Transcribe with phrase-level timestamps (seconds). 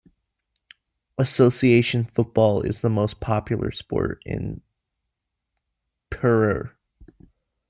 [1.19, 4.61] Association football is the most popular sport in
[6.09, 6.71] Pu'er.